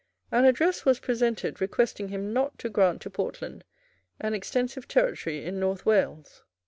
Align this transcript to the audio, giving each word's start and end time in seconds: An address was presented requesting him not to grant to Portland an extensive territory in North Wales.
An 0.31 0.45
address 0.45 0.83
was 0.83 0.99
presented 0.99 1.61
requesting 1.61 2.07
him 2.07 2.33
not 2.33 2.57
to 2.57 2.69
grant 2.71 3.03
to 3.03 3.11
Portland 3.11 3.63
an 4.19 4.33
extensive 4.33 4.87
territory 4.87 5.45
in 5.45 5.59
North 5.59 5.85
Wales. 5.85 6.41